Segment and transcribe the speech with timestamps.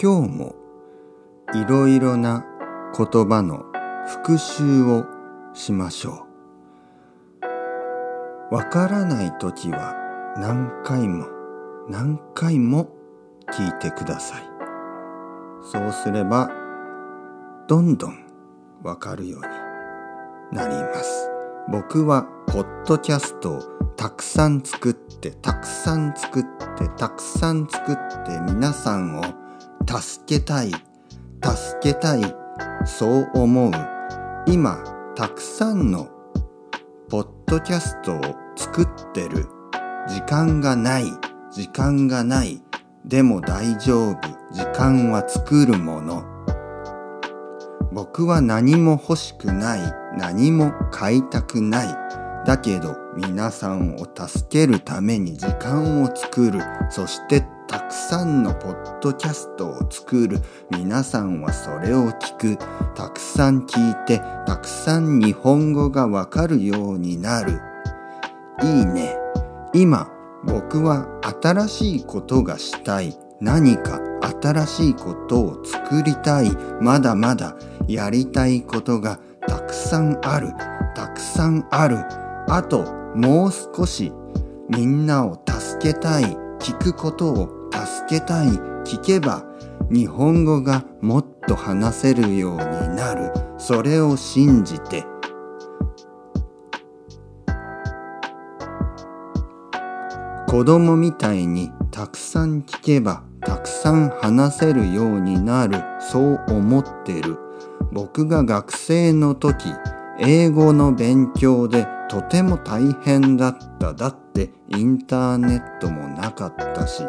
[0.00, 0.54] 今日も
[1.56, 2.46] いろいろな
[2.96, 3.64] 言葉の
[4.06, 5.04] 復習を
[5.54, 6.24] しましょ
[8.52, 8.54] う。
[8.54, 9.96] わからないときは
[10.36, 11.26] 何回も
[11.88, 12.90] 何回も
[13.52, 14.42] 聞いてください。
[15.64, 16.48] そうすれば
[17.66, 18.24] どんどん
[18.84, 21.28] わかるようになります。
[21.72, 23.62] 僕はポッドキャストを
[23.96, 26.44] たくさん作ってたくさん作っ
[26.78, 29.47] てたくさん作って皆さんを
[29.88, 30.78] 助けたい助
[31.80, 32.22] けたい
[32.84, 33.72] そう思う
[34.46, 34.78] 今
[35.16, 36.08] たくさんの
[37.08, 38.20] ポッドキャストを
[38.54, 39.46] 作ってる。
[40.08, 41.04] 時間がない
[41.50, 42.62] 時間がない
[43.04, 44.18] でも大丈夫
[44.52, 46.24] 時間は作るもの。
[47.92, 49.80] 僕は何も欲しくない
[50.16, 51.88] 何も買いたくない。
[52.46, 56.60] だけど皆さんを助けるために時間を作る。
[56.90, 60.40] そしてたくさんのポッドキャストを作る
[60.70, 62.58] 皆さんはそれを聞く。
[62.94, 67.60] たくさん聞いてたくさん日本語がわかるようになる。
[68.62, 69.14] いいね。
[69.74, 70.10] 今
[70.44, 71.06] 僕は
[71.42, 73.14] 新しいことがしたい。
[73.40, 74.00] 何か
[74.42, 76.50] 新しいことを作りたい。
[76.80, 77.54] まだまだ
[77.86, 80.54] やりたいことがたくさんある。
[80.94, 81.98] たくさんある。
[82.48, 84.10] あともう少し
[84.70, 86.24] みんなを助けたい。
[86.58, 87.57] 聞くことを
[88.08, 88.48] けたい
[88.84, 89.44] 聞けば
[89.90, 93.30] 日本語がもっと話せるようになる。
[93.58, 95.04] それを信じて。
[100.46, 105.82] 子供みたいにたくさん聞けばたくさん話せるようになる。
[106.00, 107.36] そう思ってる。
[107.92, 109.66] 僕が学生の時
[110.18, 113.92] 英語の勉強でとても大変だった。
[113.92, 117.02] だってインターネットもなかったし。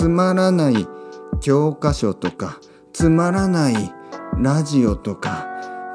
[0.00, 0.88] つまらない
[1.42, 2.58] 教科書とか
[2.90, 3.74] つまらない
[4.38, 5.46] ラジオとか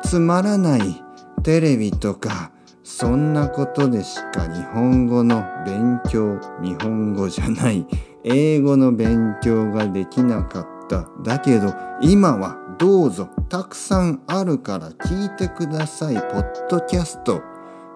[0.03, 1.03] つまらない
[1.41, 2.51] テレビとか
[2.83, 7.87] そんなことでしか日本語の勉強日本語じゃない
[8.23, 11.09] 英語の勉強ができなかった。
[11.23, 16.13] だけど今はどうぞたくさんあるから聞いてください。
[16.13, 17.41] ポッドキャスト。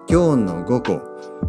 [0.08, 1.00] 今日の午後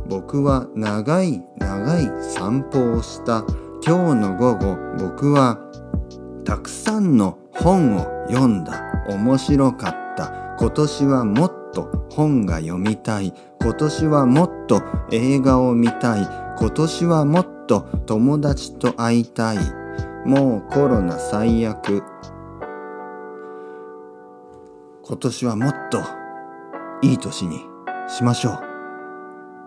[0.07, 3.43] 僕は長い長い散歩をした。
[3.83, 5.57] 今日の午後僕は
[6.45, 8.79] たくさんの本を読んだ。
[9.09, 10.55] 面白かった。
[10.59, 13.33] 今年はもっと本が読みたい。
[13.59, 16.27] 今年はもっと映画を見たい。
[16.59, 19.57] 今年はもっと友達と会いたい。
[20.25, 22.03] もうコロナ最悪。
[25.03, 26.03] 今年はもっと
[27.01, 27.59] いい年に
[28.07, 28.59] しましょう。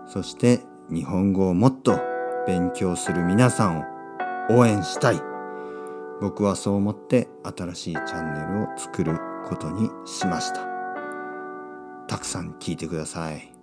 [0.07, 1.99] そして日本語をもっと
[2.47, 3.94] 勉強する皆さんを
[4.49, 5.21] 応援したい。
[6.21, 9.17] 僕はそう思って新しいチャンネルを作る
[9.47, 10.61] ことにしました。
[12.07, 13.54] たくさん聞いてください。